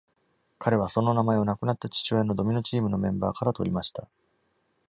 [0.57, 4.07] 彼はその名前を亡くなった父親のドミノチームのメンバーからとりました。